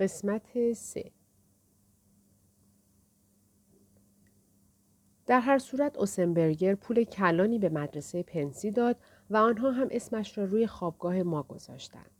[0.00, 1.10] قسمت سه
[5.26, 8.96] در هر صورت اوسنبرگر پول کلانی به مدرسه پنسی داد
[9.30, 12.10] و آنها هم اسمش را روی خوابگاه ما گذاشتند.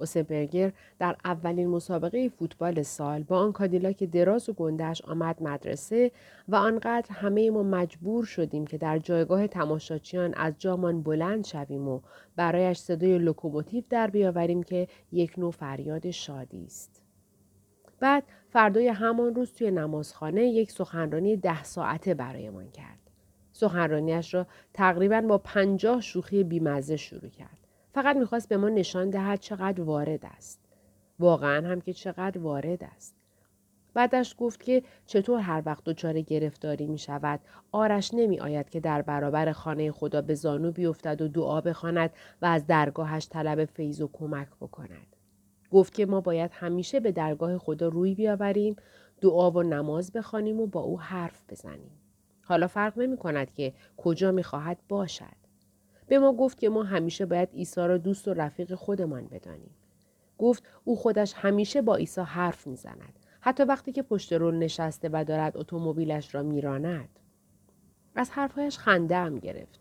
[0.00, 6.10] اوسنبرگر در اولین مسابقه فوتبال سال با آن کادیلاک دراز و گندش آمد مدرسه
[6.48, 12.00] و آنقدر همه ما مجبور شدیم که در جایگاه تماشاچیان از جامان بلند شویم و
[12.36, 16.99] برایش صدای لوکوموتیو در بیاوریم که یک نوع فریاد شادی است.
[18.00, 22.98] بعد فردای همان روز توی نمازخانه یک سخنرانی ده ساعته برایمان کرد.
[23.52, 27.58] سخنرانیش را تقریبا با پنجاه شوخی بیمزه شروع کرد.
[27.94, 30.60] فقط می‌خواست به ما نشان دهد چقدر وارد است.
[31.18, 33.14] واقعا هم که چقدر وارد است.
[33.94, 37.40] بعدش گفت که چطور هر وقت دچار گرفتاری می شود
[37.72, 42.10] آرش نمی آید که در برابر خانه خدا به زانو بیفتد و دعا بخواند
[42.42, 45.16] و از درگاهش طلب فیض و کمک بکند.
[45.70, 48.76] گفت که ما باید همیشه به درگاه خدا روی بیاوریم
[49.20, 51.90] دعا و نماز بخوانیم و با او حرف بزنیم.
[52.42, 55.40] حالا فرق نمی کند که کجا می خواهد باشد.
[56.06, 59.74] به ما گفت که ما همیشه باید عیسی را دوست و رفیق خودمان بدانیم.
[60.38, 65.24] گفت او خودش همیشه با عیسی حرف می‌زند حتی وقتی که پشت رول نشسته و
[65.24, 67.08] دارد اتومبیلش را میراند.
[68.14, 69.80] از حرفهایش خنده هم گرفت.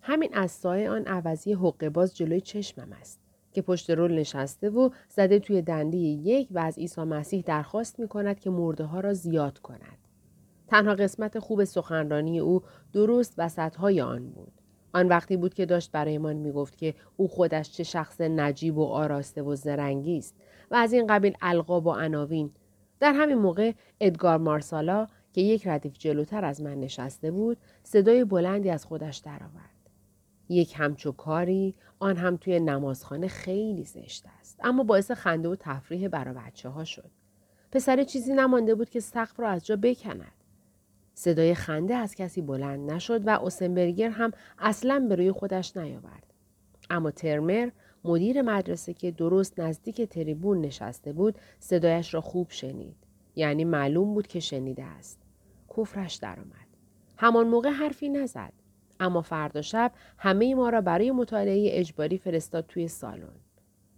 [0.00, 3.25] همین از سایه آن عوضی حقه باز جلوی چشمم است.
[3.56, 8.08] که پشت رول نشسته و زده توی دنده یک و از عیسی مسیح درخواست می
[8.08, 9.98] کند که مرده ها را زیاد کند.
[10.68, 12.62] تنها قسمت خوب سخنرانی او
[12.92, 14.52] درست وسط های آن بود.
[14.94, 18.84] آن وقتی بود که داشت برایمان می گفت که او خودش چه شخص نجیب و
[18.84, 20.34] آراسته و زرنگی است
[20.70, 22.50] و از این قبیل القاب و عناوین
[23.00, 28.70] در همین موقع ادگار مارسالا که یک ردیف جلوتر از من نشسته بود صدای بلندی
[28.70, 29.75] از خودش درآورد
[30.48, 34.60] یک همچو کاری آن هم توی نمازخانه خیلی زشت است.
[34.64, 37.10] اما باعث خنده و تفریح برای بچه ها شد.
[37.72, 40.32] پسر چیزی نمانده بود که سقف را از جا بکند.
[41.14, 46.32] صدای خنده از کسی بلند نشد و اوسنبرگر هم اصلا به روی خودش نیاورد.
[46.90, 47.70] اما ترمر
[48.04, 52.96] مدیر مدرسه که درست نزدیک تریبون نشسته بود صدایش را خوب شنید.
[53.36, 55.18] یعنی معلوم بود که شنیده است.
[55.76, 56.66] کفرش درآمد.
[57.16, 58.52] همان موقع حرفی نزد.
[59.00, 63.36] اما فردا شب همه ما را برای مطالعه اجباری فرستاد توی سالن.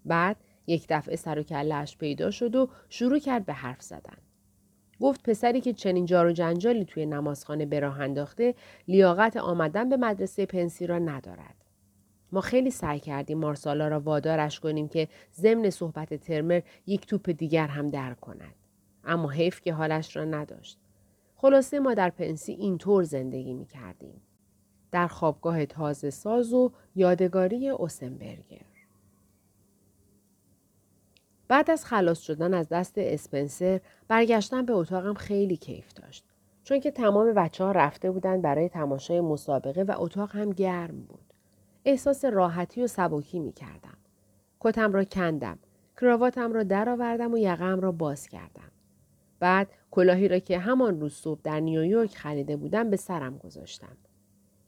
[0.05, 0.37] بعد
[0.67, 4.19] یک دفعه سر و کلش پیدا شد و شروع کرد به حرف زدن.
[5.01, 8.55] گفت پسری که چنین جار و جنجالی توی نمازخانه به راه انداخته
[8.89, 11.55] لیاقت آمدن به مدرسه پنسی را ندارد.
[12.33, 17.67] ما خیلی سعی کردیم مارسالا را وادارش کنیم که ضمن صحبت ترمر یک توپ دیگر
[17.67, 18.55] هم در کند.
[19.05, 20.79] اما حیف که حالش را نداشت.
[21.37, 24.21] خلاصه ما در پنسی اینطور زندگی می کردیم.
[24.91, 28.67] در خوابگاه تازه ساز و یادگاری اوسنبرگر.
[31.49, 36.25] بعد از خلاص شدن از دست اسپنسر برگشتن به اتاقم خیلی کیف داشت.
[36.65, 41.33] چون که تمام بچه ها رفته بودن برای تماشای مسابقه و اتاق هم گرم بود.
[41.85, 43.97] احساس راحتی و سبکی می کردم.
[44.61, 45.59] کتم را کندم.
[46.01, 48.71] کراواتم را درآوردم و یقم را باز کردم.
[49.41, 53.97] بعد کلاهی را که همان روز صبح در نیویورک خریده بودم به سرم گذاشتم.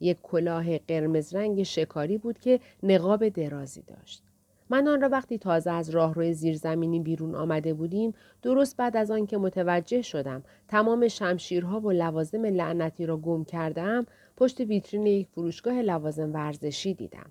[0.00, 4.22] یک کلاه قرمز رنگ شکاری بود که نقاب درازی داشت.
[4.70, 9.26] من آن را وقتی تازه از راهروی زیرزمینی بیرون آمده بودیم درست بعد از آن
[9.26, 14.06] که متوجه شدم تمام شمشیرها و لوازم لعنتی را گم کردم
[14.36, 17.30] پشت ویترین یک فروشگاه لوازم ورزشی دیدم.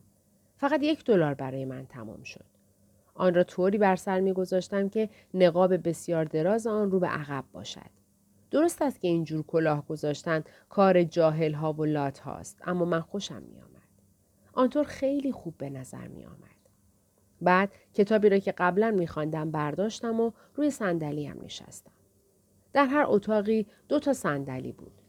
[0.58, 2.46] فقط یک دلار برای من تمام شد.
[3.14, 7.99] آن را طوری بر سر میگذاشتم که نقاب بسیار دراز آن رو به عقب باشد.
[8.52, 13.42] درست است که اینجور کلاه گذاشتن کار جاهل ها و لات هاست اما من خوشم
[13.42, 13.80] می آمد.
[14.54, 16.60] آنطور خیلی خوب به نظر می آمد.
[17.42, 21.92] بعد کتابی را که قبلا می خواندم برداشتم و روی صندلی هم نشستم.
[22.74, 25.02] در هر اتاقی دو تا صندلی بود.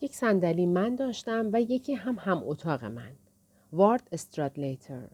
[0.00, 3.12] یک صندلی من داشتم و یکی هم هم اتاق من.
[3.72, 5.08] وارد استرادلیتر.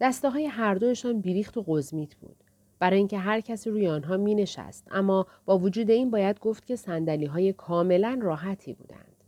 [0.00, 2.41] دسته های هر دوشان بیریخت و قزمیت بود.
[2.82, 6.76] برای اینکه هر کسی روی آنها می نشست اما با وجود این باید گفت که
[6.76, 9.24] سندلی های کاملا راحتی بودند.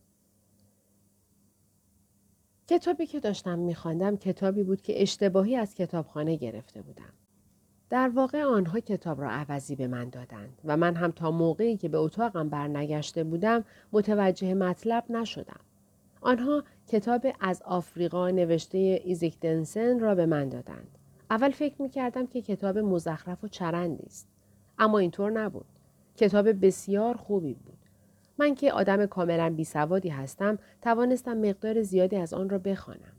[2.68, 7.12] کتابی که داشتم میخواندم کتابی بود که اشتباهی از کتابخانه گرفته بودم.
[7.90, 11.88] در واقع آنها کتاب را عوضی به من دادند و من هم تا موقعی که
[11.88, 15.60] به اتاقم برنگشته بودم متوجه مطلب نشدم.
[16.20, 20.98] آنها کتاب از آفریقا نوشته ایزیک دنسن را به من دادند.
[21.34, 24.28] اول فکر می کردم که کتاب مزخرف و چرندی است.
[24.78, 25.66] اما اینطور نبود.
[26.16, 27.78] کتاب بسیار خوبی بود.
[28.38, 33.16] من که آدم کاملا بیسوادی هستم توانستم مقدار زیادی از آن را بخوانم.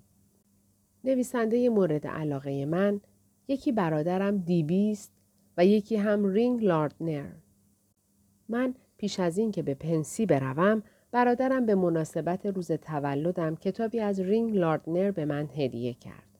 [1.03, 3.01] نویسنده مورد علاقه من
[3.47, 5.11] یکی برادرم دیبی است
[5.57, 7.31] و یکی هم رینگ لاردنر.
[8.49, 14.19] من پیش از این که به پنسی بروم برادرم به مناسبت روز تولدم کتابی از
[14.19, 16.34] رینگ لاردنر به من هدیه کرد.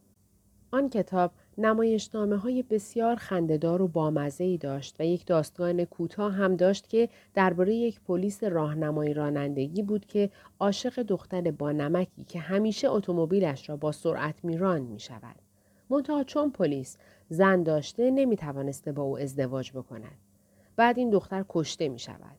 [0.75, 6.89] آن کتاب نمایشنامه های بسیار خندهدار و بامزه داشت و یک داستان کوتاه هم داشت
[6.89, 10.29] که درباره یک پلیس راهنمای رانندگی بود که
[10.59, 15.35] عاشق دختر با نمکی که همیشه اتومبیلش را با سرعت میران می شود.
[15.89, 16.97] منتها چون پلیس
[17.29, 20.17] زن داشته نمی توانسته با او ازدواج بکند.
[20.75, 22.37] بعد این دختر کشته می شود.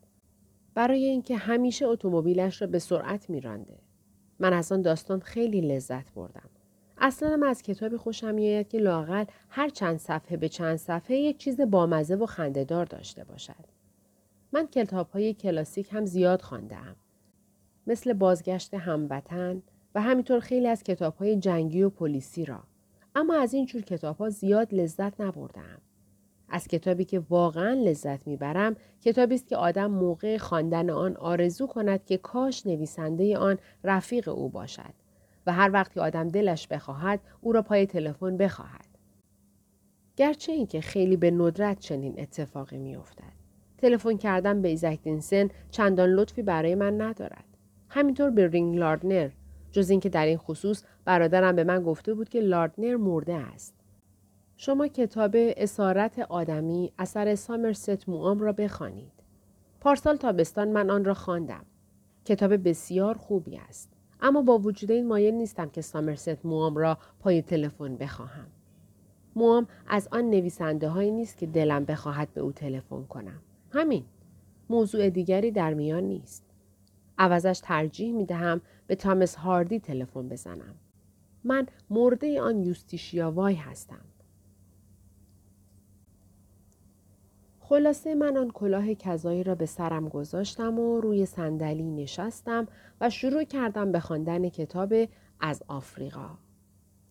[0.74, 3.78] برای اینکه همیشه اتومبیلش را به سرعت میرانده.
[4.38, 6.50] من از آن داستان خیلی لذت بردم.
[6.98, 11.38] اصلا من از کتابی خوشم میآید که لاقل هر چند صفحه به چند صفحه یک
[11.38, 13.64] چیز بامزه و خندهدار داشته باشد.
[14.52, 16.96] من کتاب های کلاسیک هم زیاد خواندم.
[17.86, 19.62] مثل بازگشت هموطن
[19.94, 22.62] و همینطور خیلی از کتاب های جنگی و پلیسی را.
[23.14, 25.80] اما از این جور کتاب ها زیاد لذت نبردم.
[26.48, 32.04] از کتابی که واقعا لذت می‌برم کتابی است که آدم موقع خواندن آن آرزو کند
[32.04, 35.05] که کاش نویسنده آن رفیق او باشد
[35.46, 38.86] و هر وقت که آدم دلش بخواهد او را پای تلفن بخواهد
[40.16, 43.32] گرچه اینکه خیلی به ندرت چنین اتفاقی میافتد
[43.78, 47.44] تلفن کردن به ایزک دینسن چندان لطفی برای من ندارد
[47.88, 49.30] همینطور به رینگ لاردنر
[49.72, 53.74] جز اینکه در این خصوص برادرم به من گفته بود که لاردنر مرده است
[54.58, 59.12] شما کتاب اسارت آدمی اثر سامرست موام را بخوانید.
[59.80, 61.64] پارسال تابستان من آن را خواندم.
[62.24, 63.95] کتاب بسیار خوبی است.
[64.20, 68.46] اما با وجود این مایل نیستم که سامرست موام را پای تلفن بخواهم.
[69.36, 73.40] موام از آن نویسنده هایی نیست که دلم بخواهد به او تلفن کنم.
[73.70, 74.04] همین.
[74.70, 76.44] موضوع دیگری در میان نیست.
[77.18, 80.74] عوضش ترجیح می دهم به تامس هاردی تلفن بزنم.
[81.44, 84.04] من مرده آن یوستیشیا وای هستم.
[87.68, 92.66] خلاصه من آن کلاه کذایی را به سرم گذاشتم و روی صندلی نشستم
[93.00, 94.94] و شروع کردم به خواندن کتاب
[95.40, 96.30] از آفریقا.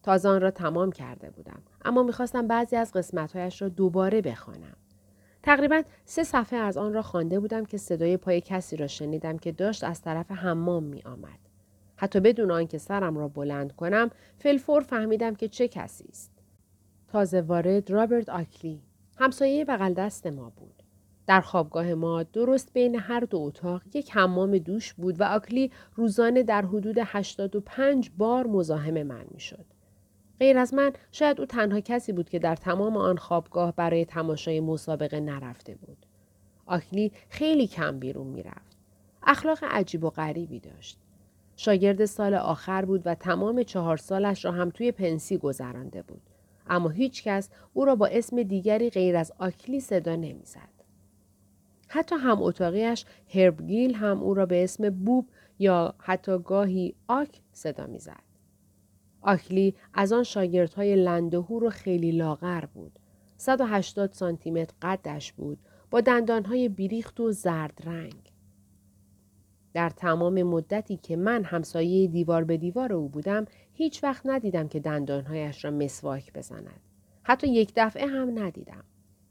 [0.03, 4.75] تازه آن را تمام کرده بودم اما می‌خواستم بعضی از قسمتهایش را دوباره بخوانم.
[5.43, 9.51] تقریبا سه صفحه از آن را خوانده بودم که صدای پای کسی را شنیدم که
[9.51, 11.39] داشت از طرف حمام می آمد.
[11.95, 16.31] حتی بدون آنکه سرم را بلند کنم فلفور فهمیدم که چه کسی است.
[17.07, 18.84] تازه وارد رابرت آکلی
[19.17, 20.83] همسایه بغل دست ما بود.
[21.27, 26.43] در خوابگاه ما درست بین هر دو اتاق یک حمام دوش بود و آکلی روزانه
[26.43, 29.65] در حدود 85 بار مزاحم من می‌شد.
[30.39, 34.59] غیر از من شاید او تنها کسی بود که در تمام آن خوابگاه برای تماشای
[34.59, 35.97] مسابقه نرفته بود.
[36.65, 38.77] آکلی خیلی کم بیرون می‌رفت.
[39.23, 40.97] اخلاق عجیب و غریبی داشت.
[41.55, 46.21] شاگرد سال آخر بود و تمام چهار سالش را هم توی پنسی گذرانده بود.
[46.67, 50.75] اما هیچ کس او را با اسم دیگری غیر از آکلی صدا نمی‌زد.
[51.87, 55.29] حتی هم اتاقیش هربگیل هم او را به اسم بوب
[55.59, 58.25] یا حتی گاهی آک صدا می‌زد.
[59.21, 62.99] آکلی از آن شاگردهای لندهور و خیلی لاغر بود.
[63.37, 65.57] 180 سانتی متر قدش بود
[65.91, 68.34] با دندانهای بیریخت و زرد رنگ.
[69.75, 74.79] در تمام مدتی که من همسایه دیوار به دیوار او بودم هیچ وقت ندیدم که
[74.79, 76.79] دندانهایش را مسواک بزند.
[77.23, 78.83] حتی یک دفعه هم ندیدم.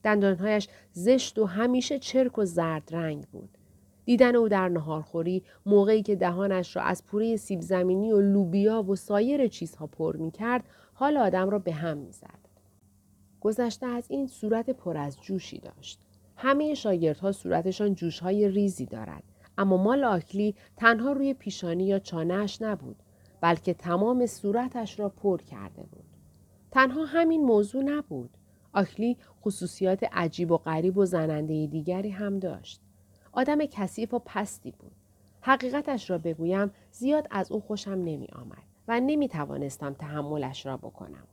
[0.02, 3.58] دندانهایش زشت و همیشه چرک و زرد رنگ بود.
[4.04, 8.96] دیدن او در نهارخوری موقعی که دهانش را از پوره سیب زمینی و لوبیا و
[8.96, 12.48] سایر چیزها پر می کرد حال آدم را به هم می زد.
[13.40, 16.00] گذشته از این صورت پر از جوشی داشت.
[16.36, 19.22] همه شاگردها صورتشان جوشهای ریزی دارد.
[19.58, 22.96] اما مال آکلی تنها روی پیشانی یا چانهش نبود
[23.40, 26.04] بلکه تمام صورتش را پر کرده بود.
[26.70, 28.30] تنها همین موضوع نبود.
[28.72, 32.80] آکلی خصوصیات عجیب و غریب و زننده دیگری هم داشت.
[33.32, 34.92] آدم کثیف و پستی بود.
[35.40, 41.26] حقیقتش را بگویم زیاد از او خوشم نمی آمد و نمی توانستم تحملش را بکنم.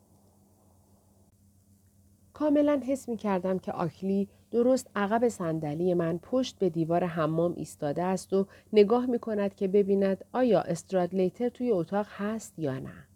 [2.34, 8.04] کاملا حس می کردم که آکلی درست عقب صندلی من پشت به دیوار حمام ایستاده
[8.04, 13.08] است و نگاه می کند که ببیند آیا استرادلیتر توی اتاق هست یا نه.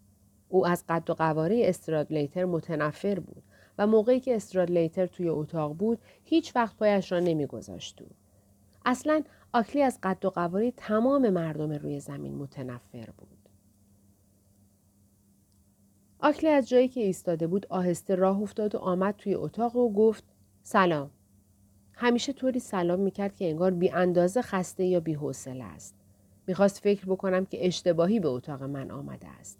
[0.48, 3.42] او از قد و قواره استرادلیتر متنفر بود
[3.78, 8.08] و موقعی که استرادلیتر توی اتاق بود هیچ وقت پایش را نمیگذاشت او.
[8.84, 13.28] اصلا آکلی از قد و قواره تمام مردم روی زمین متنفر بود.
[16.18, 20.24] آکلی از جایی که ایستاده بود آهسته راه افتاد و آمد توی اتاق و گفت
[20.62, 21.10] سلام.
[21.98, 25.94] همیشه طوری سلام می‌کرد که انگار بی اندازه خسته یا بی حوصله است.
[26.46, 29.58] می‌خواست فکر بکنم که اشتباهی به اتاق من آمده است.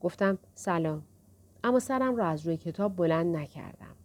[0.00, 1.02] گفتم سلام.
[1.64, 3.96] اما سرم را از روی کتاب بلند نکردم.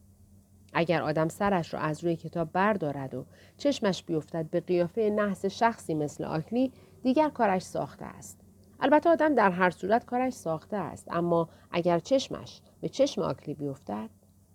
[0.74, 3.26] اگر آدم سرش را از روی کتاب بردارد و
[3.58, 6.72] چشمش بیفتد به قیافه نحس شخصی مثل آکلی
[7.04, 8.40] دیگر کارش ساخته است.
[8.80, 14.10] البته آدم در هر صورت کارش ساخته است اما اگر چشمش به چشم آکلی بیفتد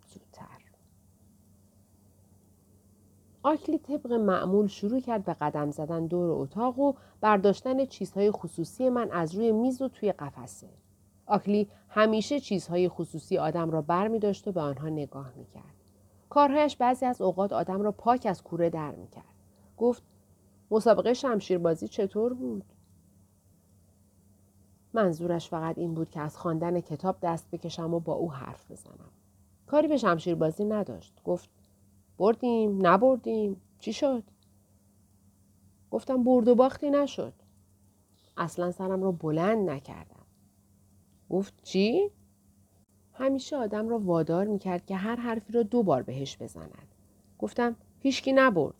[0.06, 0.55] زودتر.
[3.46, 9.10] آکلی طبق معمول شروع کرد به قدم زدن دور اتاق و برداشتن چیزهای خصوصی من
[9.10, 10.68] از روی میز و توی قفسه.
[11.26, 15.74] آکلی همیشه چیزهای خصوصی آدم را بر می داشت و به آنها نگاه می کرد.
[16.30, 19.34] کارهایش بعضی از اوقات آدم را پاک از کوره در می کرد.
[19.76, 20.02] گفت
[20.70, 22.64] مسابقه شمشیربازی چطور بود؟
[24.92, 29.10] منظورش فقط این بود که از خواندن کتاب دست بکشم و با او حرف بزنم.
[29.66, 31.20] کاری به شمشیربازی نداشت.
[31.24, 31.55] گفت
[32.18, 34.23] بردیم نبردیم چی شد؟
[35.90, 37.32] گفتم برد و باختی نشد.
[38.37, 40.26] اصلا سرم را بلند نکردم.
[41.30, 42.11] گفت چی؟
[43.12, 46.88] همیشه آدم را وادار می‌کرد که هر حرفی را دو بار بهش بزند.
[47.38, 48.75] گفتم هیچکی نبرد.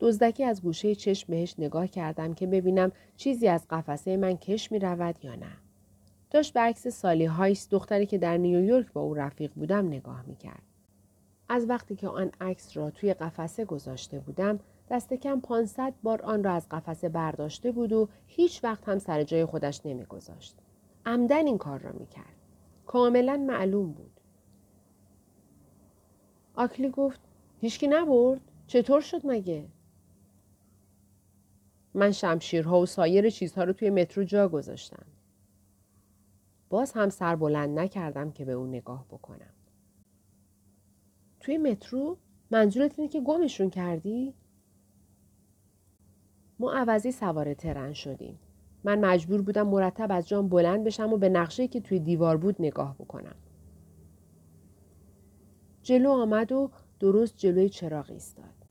[0.00, 4.78] دزدکی از گوشه چشم بهش نگاه کردم که ببینم چیزی از قفسه من کش می
[4.78, 5.56] رود یا نه.
[6.30, 10.36] داشت به عکس سالی هایس دختری که در نیویورک با او رفیق بودم نگاه می
[10.36, 10.62] کرد.
[11.48, 14.60] از وقتی که آن عکس را توی قفسه گذاشته بودم
[14.90, 19.22] دست کم 500 بار آن را از قفسه برداشته بود و هیچ وقت هم سر
[19.22, 20.56] جای خودش نمیگذاشت.
[21.06, 22.34] عمدن این کار را می‌کرد.
[22.86, 24.20] کاملا معلوم بود.
[26.54, 27.20] آکلی گفت
[27.60, 29.68] هیچکی نبرد؟ چطور شد مگه؟
[31.94, 35.06] من شمشیرها و سایر چیزها رو توی مترو جا گذاشتم.
[36.68, 39.54] باز هم سر بلند نکردم که به اون نگاه بکنم.
[41.44, 42.16] توی مترو
[42.50, 44.34] منظورت اینه که گمشون کردی؟
[46.58, 48.38] ما عوضی سوار ترن شدیم.
[48.84, 52.56] من مجبور بودم مرتب از جام بلند بشم و به نقشه که توی دیوار بود
[52.58, 53.34] نگاه بکنم.
[55.82, 56.70] جلو آمد و
[57.00, 58.66] درست جلوی چراغ ایستاد.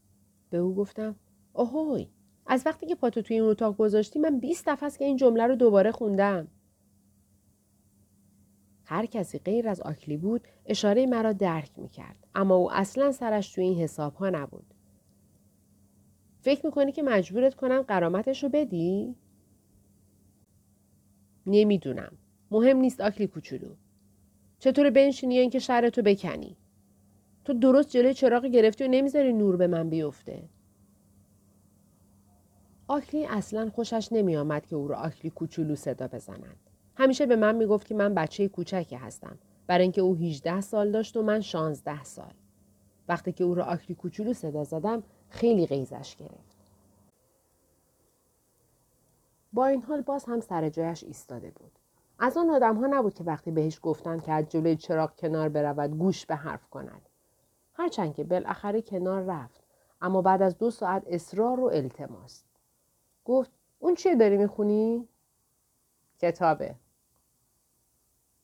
[0.50, 1.16] به او گفتم
[1.54, 2.08] اوهوی
[2.46, 5.48] از وقتی که پاتو توی این اتاق گذاشتی من 20 دفعه است که این جمله
[5.48, 6.48] رو دوباره خوندم.
[8.86, 12.28] هر کسی غیر از آکلی بود اشاره مرا درک می کرد.
[12.36, 14.74] اما او اصلا سرش توی این حساب ها نبود.
[16.42, 19.16] فکر می‌کنی که مجبورت کنم قرامتش رو بدی؟
[21.46, 22.18] نمی‌دونم.
[22.52, 23.76] مهم نیست آکلی کوچولو.
[24.60, 26.58] چطور بنشینی یا اینکه شرتو بکنی؟
[27.46, 30.50] تو درست جلوی چراغ گرفتی و نمی‌ذاری نور به من بیفته.
[32.88, 36.70] آکلی اصلا خوشش نمیآمد که او را آکلی کوچولو صدا بزنند.
[36.96, 41.18] همیشه به من می‌گفت که من بچه کوچکی هستم برای اینکه او 18 سال داشت
[41.18, 42.34] و من 16 سال.
[43.08, 46.58] وقتی که او را آکلی کوچولو صدا زدم خیلی غیزش گرفت.
[49.54, 51.72] با این حال باز هم سر جایش ایستاده بود.
[52.20, 55.98] از آن آدم ها نبود که وقتی بهش گفتن که از جلوی چراغ کنار برود
[55.98, 57.10] گوش به حرف کند.
[57.74, 59.64] هرچند که بالاخره کنار رفت
[60.02, 62.44] اما بعد از دو ساعت اصرار و التماس.
[63.26, 65.08] گفت اون چیه داری می‌خونی؟
[66.20, 66.76] کتابه.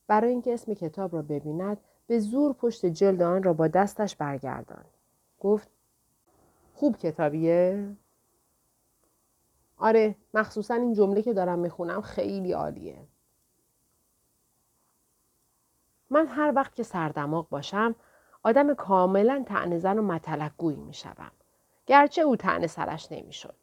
[0.10, 4.86] برای اینکه اسم کتاب را ببیند به زور پشت جلد آن را با دستش برگردان.
[5.40, 5.70] گفت
[6.74, 7.96] خوب کتابیه؟
[9.78, 13.08] آره مخصوصا این جمله که دارم می‌خونم خیلی عالیه.
[16.10, 17.96] من هر وقت که سردماغ باشم
[18.44, 21.32] آدم کاملا تعنزن و متلقگویی می‌شوم.
[21.86, 23.56] گرچه او تعنه سرش نمی‌شد.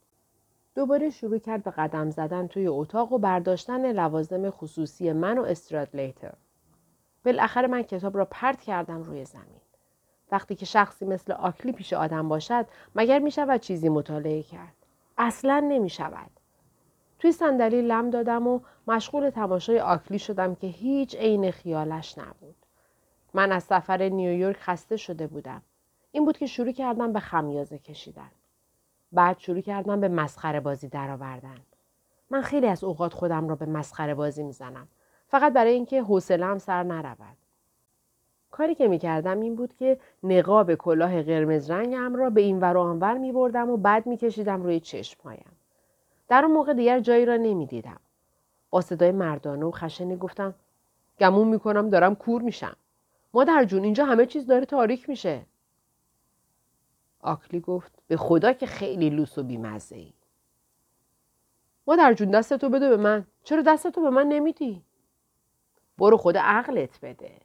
[0.76, 6.34] دوباره شروع کرد به قدم زدن توی اتاق و برداشتن لوازم خصوصی من و استرادلیتر.
[7.24, 9.60] بالاخره من کتاب را پرت کردم روی زمین.
[10.32, 14.72] وقتی که شخصی مثل آکلی پیش آدم باشد مگر می شود چیزی مطالعه کرد؟
[15.18, 16.30] اصلا نمی شود.
[17.18, 22.56] توی صندلی لم دادم و مشغول تماشای آکلی شدم که هیچ عین خیالش نبود.
[23.34, 25.62] من از سفر نیویورک خسته شده بودم.
[26.12, 28.30] این بود که شروع کردم به خمیازه کشیدن.
[29.16, 31.58] بعد شروع کردم به مسخره بازی درآوردن.
[32.30, 34.88] من خیلی از اوقات خودم را به مسخره بازی می‌زنم.
[35.28, 37.36] فقط برای اینکه حوصله‌ام سر نرود.
[38.50, 42.80] کاری که می‌کردم این بود که نقاب کلاه قرمز رنگم را به این ور و
[42.80, 45.56] آنور می بردم و بعد میکشیدم روی چشمهایم.
[46.28, 48.00] در اون موقع دیگر جایی را نمی‌دیدم.
[48.70, 50.54] با صدای مردانه و خشنی گفتم
[51.20, 52.76] گمون می‌کنم دارم کور میشم.
[53.34, 55.40] مادر جون اینجا همه چیز داره تاریک میشه.
[57.20, 60.12] آکلی گفت به خدا که خیلی لوس و بیمزه ای.
[61.86, 63.26] مادر جون دستتو بده به من.
[63.44, 64.82] چرا دستتو به من نمیدی؟
[65.98, 67.40] برو خدا عقلت بده.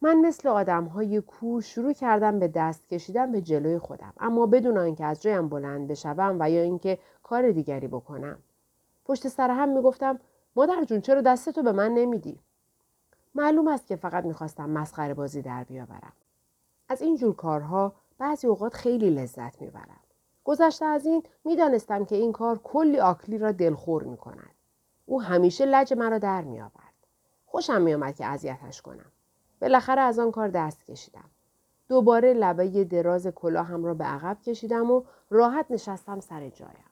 [0.00, 4.78] من مثل آدم های کو شروع کردم به دست کشیدن به جلوی خودم اما بدون
[4.78, 8.38] آنکه از جایم بلند بشوم و یا اینکه کار دیگری بکنم.
[9.04, 10.20] پشت سر هم می‌گفتم
[10.56, 12.40] مادر جون چرا دستتو به من نمیدی؟
[13.34, 16.12] معلوم است که فقط می‌خواستم مسخره بازی در بیاورم.
[16.94, 20.00] از این جور کارها بعضی اوقات خیلی لذت می‌برم.
[20.44, 24.54] گذشته از این می‌دانستم که این کار کلی آکلی را دلخور می کند.
[25.06, 26.94] او همیشه لج مرا در می آورد.
[27.46, 29.12] خوشم می آمد که اذیتش کنم.
[29.60, 31.30] بالاخره از آن کار دست کشیدم.
[31.88, 36.90] دوباره لبه دراز کلاهم را به عقب کشیدم و راحت نشستم سر جایم.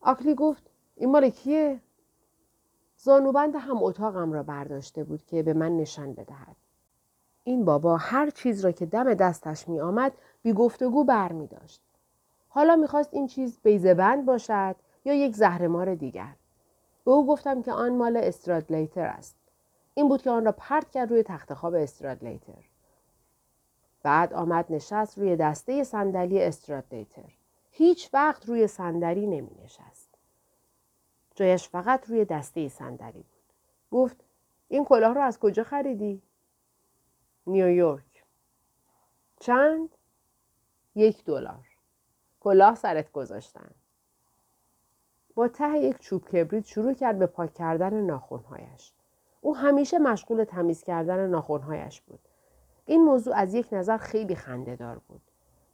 [0.00, 1.80] آکلی گفت این مال کیه؟
[2.96, 6.56] زانوبند هم اتاقم را برداشته بود که به من نشان بدهد.
[7.44, 11.82] این بابا هر چیز را که دم دستش می آمد بی گفتگو بر می داشت.
[12.48, 16.34] حالا می‌خواست این چیز بیزبند باشد یا یک زهرمار دیگر.
[17.04, 19.36] به او گفتم که آن مال استرادلیتر است.
[19.94, 22.64] این بود که آن را پرت کرد روی تخت خواب استرادلیتر.
[24.02, 27.32] بعد آمد نشست روی دسته صندلی استرادلیتر.
[27.70, 30.08] هیچ وقت روی صندلی نمی نشست.
[31.34, 33.54] جایش فقط روی دسته صندلی بود.
[33.90, 34.16] گفت
[34.68, 36.22] این کلاه رو از کجا خریدی؟
[37.46, 38.24] نیویورک.
[39.40, 39.88] چند؟
[40.94, 41.66] یک دلار.
[42.40, 43.70] کلاه سرت گذاشتن.
[45.34, 48.92] با ته یک چوب کبریت شروع کرد به پاک کردن ناخونهایش.
[49.40, 52.20] او همیشه مشغول تمیز کردن ناخونهایش بود.
[52.86, 55.20] این موضوع از یک نظر خیلی خندهدار بود.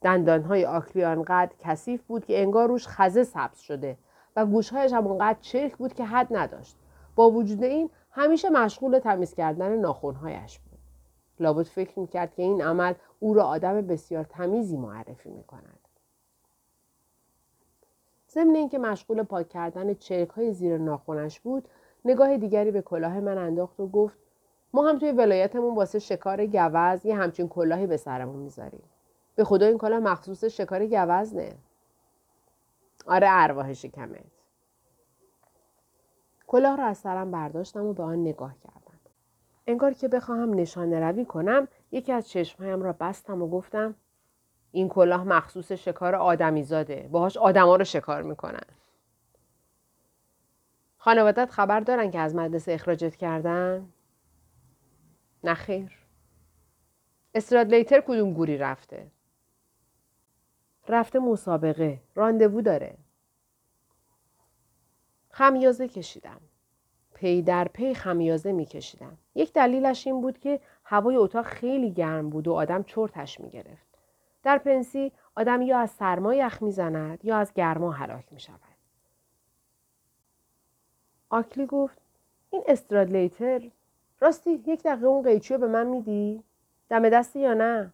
[0.01, 3.97] دندانهای آکلی آنقدر کثیف بود که انگار روش خزه سبز شده
[4.35, 6.75] و گوشهایش هم آنقدر چرک بود که حد نداشت.
[7.15, 10.66] با وجود این همیشه مشغول تمیز کردن ناخونهایش بود.
[11.39, 15.79] لابد فکر می‌کرد که این عمل او را آدم بسیار تمیزی معرفی می‌کند.
[18.31, 21.67] ضمن اینکه مشغول پاک کردن چرک های زیر ناخونش بود
[22.05, 24.17] نگاه دیگری به کلاه من انداخت و گفت
[24.73, 28.83] ما هم توی ولایتمون واسه شکار گوز یه همچین کلاهی به سرمون می‌ذاریم.
[29.35, 31.55] به خدا این کلاه مخصوص شکار گوز نه
[33.07, 34.19] آره ارواح شکمت.
[36.47, 38.86] کلاه را از سرم برداشتم و به آن نگاه کردم.
[39.67, 43.95] انگار که بخواهم نشانه روی کنم یکی از چشمهایم را بستم و گفتم
[44.71, 47.07] این کلاه مخصوص شکار آدمی زاده.
[47.11, 48.65] باهاش آدما رو شکار می‌کنن.
[50.97, 53.93] خانوادت خبر دارن که از مدرسه اخراجت کردن؟
[55.43, 55.91] نخیر.
[57.35, 59.11] استرادلیتر کدوم گوری رفته؟
[60.87, 62.01] رفته مسابقه.
[62.15, 62.97] راندوو داره.
[65.31, 66.41] خمیازه کشیدم.
[67.19, 69.17] پی در پی خمیازه میکشیدم.
[69.35, 73.87] یک دلیلش این بود که هوای اتاق خیلی گرم بود و آدم چرتش می‌گرفت.
[74.43, 78.59] در پنسی آدم یا از سرما یخ می‌زند یا از گرما هلاک می شود.
[81.29, 81.97] آکلی گفت
[82.49, 83.61] این استرادلیتر
[84.19, 86.43] راستی یک دقیقه اون قیچی به من میدی؟
[86.89, 87.93] دم دستی یا نه؟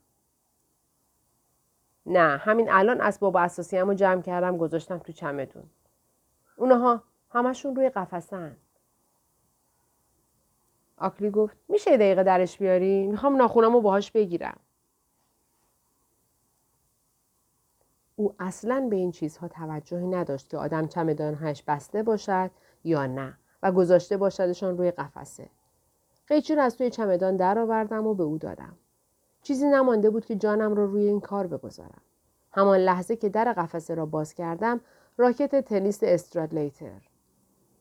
[2.05, 5.63] نه همین الان اسباب اساسی رو جمع کردم گذاشتم تو چمدون.
[6.55, 8.55] اونها همشون روی قفسن.
[11.03, 14.59] آکلی گفت میشه دقیقه درش بیاری؟ می‌خوام ناخونم رو باهاش بگیرم.
[18.15, 22.51] او اصلا به این چیزها توجهی نداشت که آدم چمدانهایش بسته باشد
[22.83, 25.49] یا نه و گذاشته باشدشان روی قفسه.
[26.27, 28.77] قیچی را از توی چمدان درآوردم و به او دادم.
[29.41, 32.01] چیزی نمانده بود که جانم را روی این کار بگذارم.
[32.51, 34.81] همان لحظه که در قفسه را باز کردم
[35.17, 37.01] راکت تنیس استرادلیتر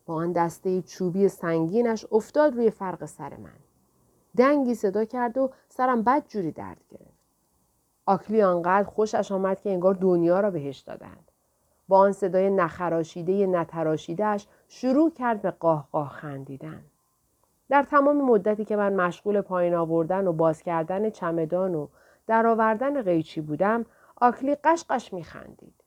[0.06, 3.58] با آن دسته چوبی سنگینش افتاد روی فرق سر من.
[4.36, 7.22] دنگی صدا کرد و سرم بد جوری درد گرفت.
[8.06, 11.30] آکلی آنقدر خوشش آمد که انگار دنیا را بهش دادند.
[11.88, 16.82] با آن صدای نخراشیده نتراشیدهش شروع کرد به قاه قاه خندیدن.
[17.68, 21.88] در تمام مدتی که من مشغول پایین آوردن و باز کردن چمدان و
[22.26, 23.86] درآوردن قیچی بودم
[24.16, 25.81] آکلی قشقش میخندید.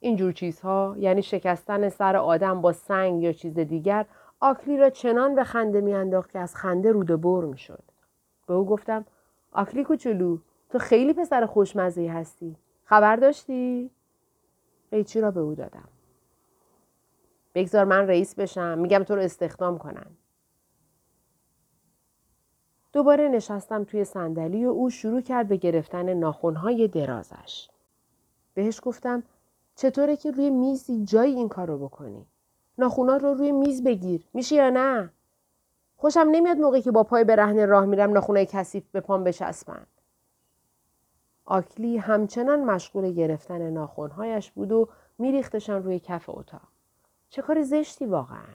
[0.00, 4.06] اینجور چیزها یعنی شکستن سر آدم با سنگ یا چیز دیگر
[4.40, 7.82] آکلی را چنان به خنده میانداخت که از خنده روده بر می‌شد.
[8.46, 9.04] به او گفتم
[9.52, 10.38] آکلی کوچولو
[10.70, 12.56] تو خیلی پسر خوشمزه هستی.
[12.84, 13.90] خبر داشتی؟
[14.90, 15.88] قیچی را به او دادم.
[17.54, 18.78] بگذار من رئیس بشم.
[18.78, 20.06] میگم تو رو استخدام کنن.
[22.92, 27.68] دوباره نشستم توی صندلی و او شروع کرد به گرفتن ناخونهای درازش.
[28.54, 29.22] بهش گفتم
[29.76, 32.26] چطوره که روی میزی جایی این کار رو بکنی؟
[32.78, 34.24] ناخونات رو روی میز بگیر.
[34.34, 35.10] میشه یا نه؟
[35.96, 39.86] خوشم نمیاد موقعی که با پای برهنه راه میرم ناخونای کثیف به پام بچسبن.
[41.44, 46.68] آکلی همچنان مشغول گرفتن ناخونهایش بود و میریختشان روی کف اتاق.
[47.30, 48.54] چه کار زشتی واقعا.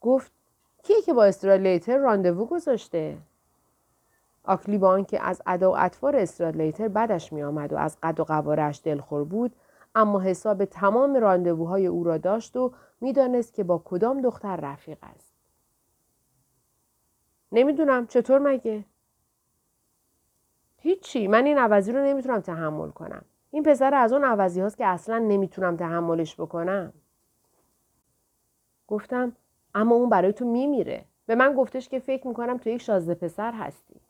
[0.00, 0.32] گفت
[0.82, 3.18] کیه که با استرالیتر راندوو گذاشته؟
[4.46, 8.24] آکلی با آنکه از ادا و اطوار استرالیتر بدش می آمد و از قد و
[8.24, 9.56] قوارش دلخور بود
[9.94, 15.34] اما حساب تمام راندووهای او را داشت و می‌دانست که با کدام دختر رفیق است.
[17.52, 18.84] نمی‌دونم چطور مگه؟
[20.78, 23.24] هیچی من این عوضی رو نمی‌تونم تحمل کنم.
[23.50, 26.92] این پسر از اون عوضی هاست که اصلا نمی‌تونم تحملش بکنم.
[28.88, 29.32] گفتم
[29.74, 31.04] اما اون برای تو میمیره.
[31.26, 34.00] به من گفتش که فکر می‌کنم تو یک شازده پسر هستی.